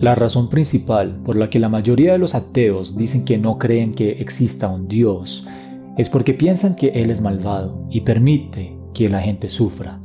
[0.00, 3.92] La razón principal por la que la mayoría de los ateos dicen que no creen
[3.92, 5.46] que exista un Dios
[5.98, 10.00] es porque piensan que Él es malvado y permite que la gente sufra.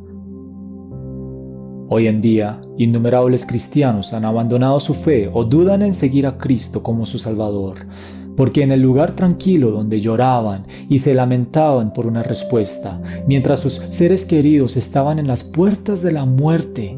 [1.88, 6.84] Hoy en día, innumerables cristianos han abandonado su fe o dudan en seguir a Cristo
[6.84, 7.88] como su Salvador,
[8.36, 13.75] porque en el lugar tranquilo donde lloraban y se lamentaban por una respuesta, mientras sus
[13.75, 16.98] seres queridos estaban en las puertas de la muerte,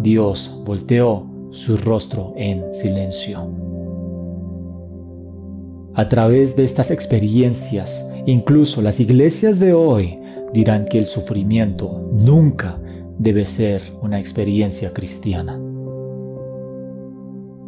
[0.00, 3.48] Dios volteó su rostro en silencio.
[5.94, 10.18] A través de estas experiencias, incluso las iglesias de hoy
[10.52, 12.80] dirán que el sufrimiento nunca
[13.18, 15.60] debe ser una experiencia cristiana.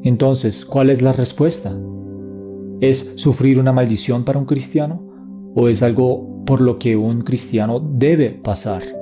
[0.05, 1.72] Entonces, ¿cuál es la respuesta?
[2.80, 5.03] ¿Es sufrir una maldición para un cristiano?
[5.55, 9.02] ¿O es algo por lo que un cristiano debe pasar?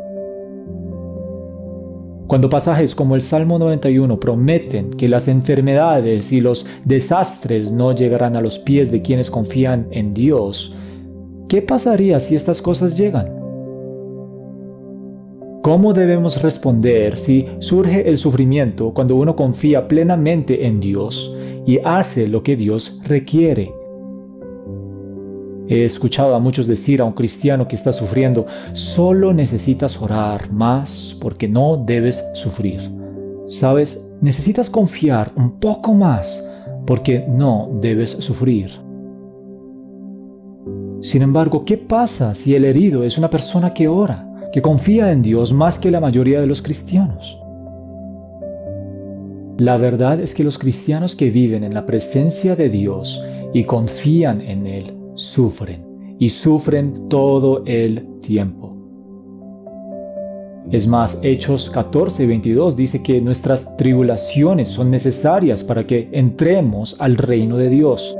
[2.31, 8.37] Cuando pasajes como el Salmo 91 prometen que las enfermedades y los desastres no llegarán
[8.37, 10.77] a los pies de quienes confían en Dios,
[11.49, 13.27] ¿qué pasaría si estas cosas llegan?
[15.65, 21.37] ¿Cómo debemos responder si surge el sufrimiento cuando uno confía plenamente en Dios
[21.67, 23.80] y hace lo que Dios requiere?
[25.71, 31.17] He escuchado a muchos decir a un cristiano que está sufriendo, solo necesitas orar más
[31.21, 32.91] porque no debes sufrir.
[33.47, 36.45] Sabes, necesitas confiar un poco más
[36.89, 38.73] porque no debes sufrir.
[41.03, 45.23] Sin embargo, ¿qué pasa si el herido es una persona que ora, que confía en
[45.23, 47.41] Dios más que la mayoría de los cristianos?
[49.57, 53.23] La verdad es que los cristianos que viven en la presencia de Dios
[53.53, 54.67] y confían en
[55.21, 58.77] sufren y sufren todo el tiempo.
[60.71, 67.17] Es más, Hechos 14, 22 dice que nuestras tribulaciones son necesarias para que entremos al
[67.17, 68.17] reino de Dios.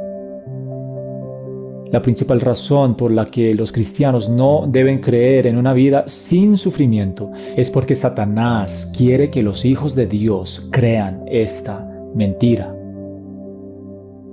[1.91, 6.57] La principal razón por la que los cristianos no deben creer en una vida sin
[6.57, 12.80] sufrimiento es porque Satanás quiere que los hijos de Dios crean esta mentira.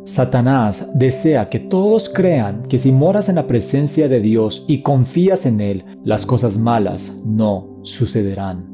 [0.08, 5.46] Satanás desea que todos crean que si moras en la presencia de Dios y confías
[5.46, 8.66] en Él, las cosas malas no sucederán.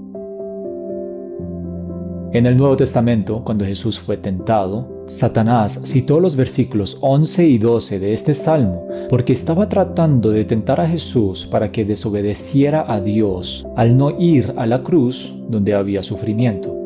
[2.33, 7.99] En el Nuevo Testamento, cuando Jesús fue tentado, Satanás citó los versículos 11 y 12
[7.99, 13.65] de este salmo porque estaba tratando de tentar a Jesús para que desobedeciera a Dios
[13.75, 16.82] al no ir a la cruz donde había sufrimiento.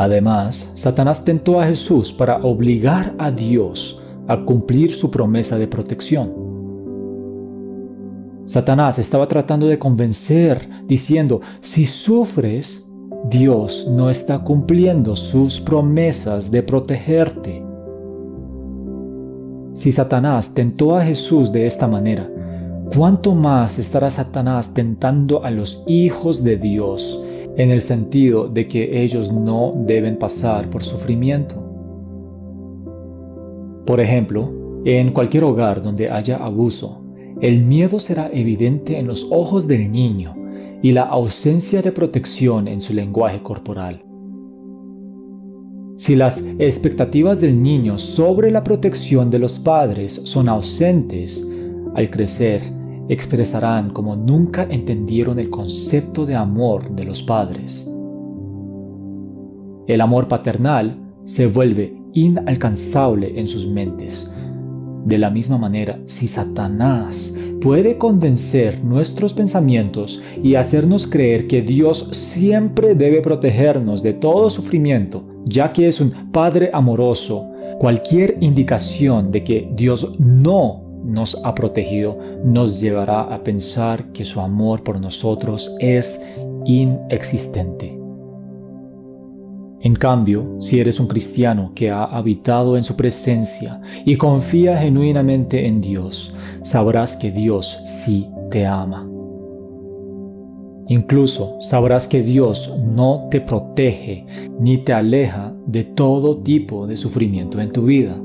[0.00, 6.32] Además, Satanás tentó a Jesús para obligar a Dios a cumplir su promesa de protección.
[8.46, 12.90] Satanás estaba tratando de convencer, diciendo, si sufres,
[13.28, 17.62] Dios no está cumpliendo sus promesas de protegerte.
[19.74, 22.26] Si Satanás tentó a Jesús de esta manera,
[22.96, 27.22] ¿cuánto más estará Satanás tentando a los hijos de Dios
[27.56, 31.66] en el sentido de que ellos no deben pasar por sufrimiento.
[33.86, 34.52] Por ejemplo,
[34.84, 37.02] en cualquier hogar donde haya abuso,
[37.40, 40.36] el miedo será evidente en los ojos del niño
[40.82, 44.04] y la ausencia de protección en su lenguaje corporal.
[45.96, 51.46] Si las expectativas del niño sobre la protección de los padres son ausentes,
[51.94, 52.62] al crecer
[53.10, 57.92] expresarán como nunca entendieron el concepto de amor de los padres.
[59.88, 64.32] El amor paternal se vuelve inalcanzable en sus mentes.
[65.04, 72.10] De la misma manera, si Satanás puede convencer nuestros pensamientos y hacernos creer que Dios
[72.12, 77.50] siempre debe protegernos de todo sufrimiento, ya que es un Padre amoroso,
[77.80, 84.40] cualquier indicación de que Dios no nos ha protegido nos llevará a pensar que su
[84.40, 86.24] amor por nosotros es
[86.64, 87.98] inexistente.
[89.82, 95.66] En cambio, si eres un cristiano que ha habitado en su presencia y confía genuinamente
[95.66, 99.08] en Dios, sabrás que Dios sí te ama.
[100.86, 104.26] Incluso sabrás que Dios no te protege
[104.58, 108.20] ni te aleja de todo tipo de sufrimiento en tu vida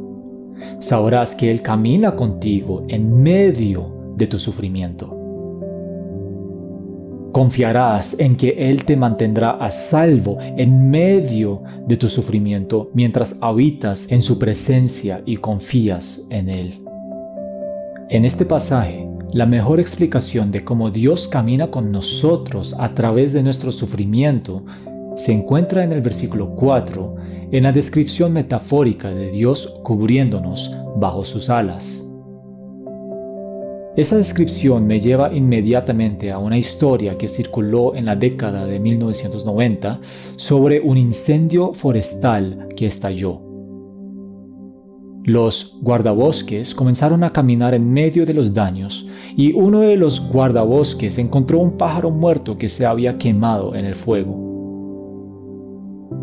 [0.79, 5.11] sabrás que Él camina contigo en medio de tu sufrimiento.
[7.31, 14.07] Confiarás en que Él te mantendrá a salvo en medio de tu sufrimiento mientras habitas
[14.09, 16.81] en su presencia y confías en Él.
[18.09, 23.43] En este pasaje, la mejor explicación de cómo Dios camina con nosotros a través de
[23.43, 24.63] nuestro sufrimiento
[25.15, 27.15] se encuentra en el versículo 4,
[27.51, 32.01] en la descripción metafórica de Dios cubriéndonos bajo sus alas.
[33.95, 40.01] Esta descripción me lleva inmediatamente a una historia que circuló en la década de 1990
[40.35, 43.41] sobre un incendio forestal que estalló.
[45.23, 51.17] Los guardabosques comenzaron a caminar en medio de los daños y uno de los guardabosques
[51.17, 54.44] encontró un pájaro muerto que se había quemado en el fuego.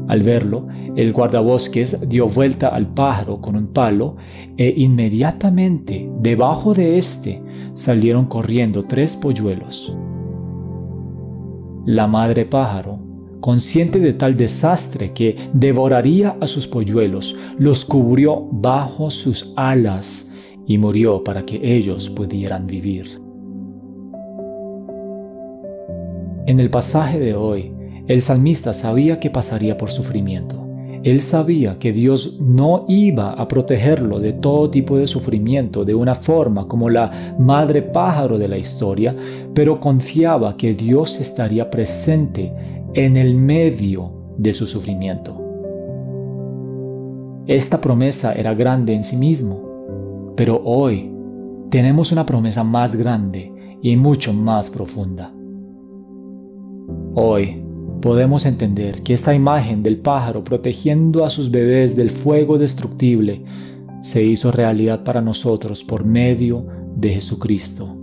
[0.08, 0.66] Al verlo,
[0.96, 4.16] el guardabosques dio vuelta al pájaro con un palo
[4.56, 7.42] e inmediatamente debajo de éste
[7.74, 9.96] salieron corriendo tres polluelos.
[11.86, 12.98] La madre pájaro,
[13.40, 20.32] consciente de tal desastre que devoraría a sus polluelos, los cubrió bajo sus alas
[20.66, 23.20] y murió para que ellos pudieran vivir.
[26.46, 27.72] En el pasaje de hoy,
[28.08, 30.66] el salmista sabía que pasaría por sufrimiento.
[31.04, 36.14] Él sabía que Dios no iba a protegerlo de todo tipo de sufrimiento de una
[36.14, 39.16] forma como la madre pájaro de la historia,
[39.52, 42.52] pero confiaba que Dios estaría presente
[42.94, 45.40] en el medio de su sufrimiento.
[47.48, 51.12] Esta promesa era grande en sí mismo, pero hoy
[51.68, 53.52] tenemos una promesa más grande
[53.82, 55.32] y mucho más profunda.
[57.14, 57.71] Hoy
[58.02, 63.44] podemos entender que esta imagen del pájaro protegiendo a sus bebés del fuego destructible
[64.02, 66.66] se hizo realidad para nosotros por medio
[66.96, 67.96] de Jesucristo.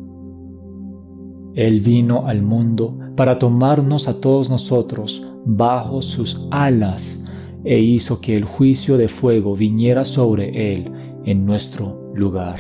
[1.54, 7.26] Él vino al mundo para tomarnos a todos nosotros bajo sus alas
[7.66, 10.92] e hizo que el juicio de fuego viniera sobre Él
[11.26, 12.60] en nuestro lugar.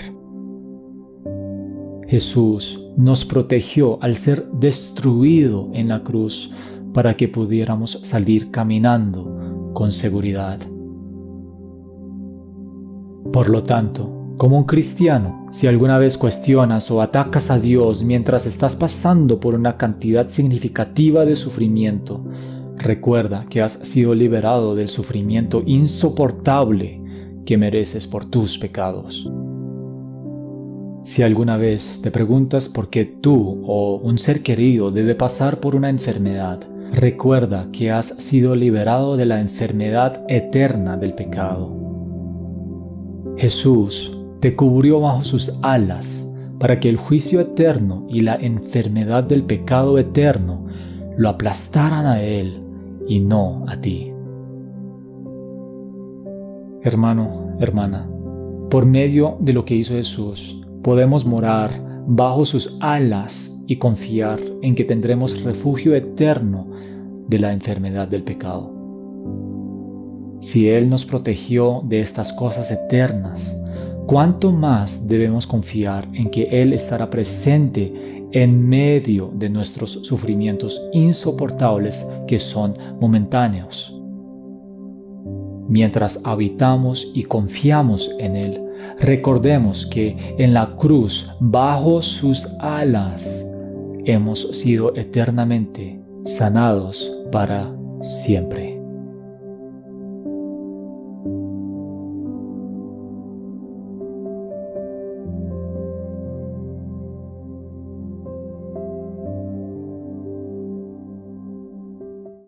[2.09, 6.51] Jesús nos protegió al ser destruido en la cruz
[6.94, 10.59] para que pudiéramos salir caminando con seguridad.
[13.31, 18.45] Por lo tanto, como un cristiano, si alguna vez cuestionas o atacas a Dios mientras
[18.45, 22.25] estás pasando por una cantidad significativa de sufrimiento,
[22.77, 27.01] recuerda que has sido liberado del sufrimiento insoportable
[27.45, 29.30] que mereces por tus pecados.
[31.03, 35.75] Si alguna vez te preguntas por qué tú o un ser querido debe pasar por
[35.75, 41.75] una enfermedad, Recuerda que has sido liberado de la enfermedad eterna del pecado.
[43.38, 49.44] Jesús te cubrió bajo sus alas para que el juicio eterno y la enfermedad del
[49.44, 50.65] pecado eterno
[51.15, 52.63] lo aplastaran a Él
[53.07, 54.12] y no a ti.
[56.81, 58.09] Hermano, hermana,
[58.69, 61.71] por medio de lo que hizo Jesús, podemos morar
[62.07, 66.66] bajo sus alas y confiar en que tendremos refugio eterno
[67.27, 68.74] de la enfermedad del pecado.
[70.39, 73.63] Si Él nos protegió de estas cosas eternas,
[74.07, 82.12] ¿cuánto más debemos confiar en que Él estará presente en medio de nuestros sufrimientos insoportables
[82.27, 83.96] que son momentáneos?
[85.67, 88.63] Mientras habitamos y confiamos en Él,
[89.00, 93.46] recordemos que en la cruz, bajo sus alas,
[94.12, 98.68] hemos sido eternamente sanados para siempre.